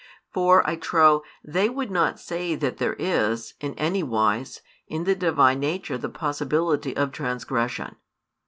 For, 0.33 0.67
I 0.67 0.77
trow, 0.77 1.21
they 1.43 1.69
would 1.69 1.91
not 1.91 2.19
say 2.19 2.55
that 2.55 2.77
there 2.79 2.95
is, 2.97 3.53
in 3.61 3.75
anywise, 3.75 4.61
in 4.87 5.03
the 5.03 5.13
Divine 5.13 5.59
Nature 5.59 5.99
the 5.99 6.09
possibility 6.09 6.97
of 6.97 7.11
transgression. 7.11 7.95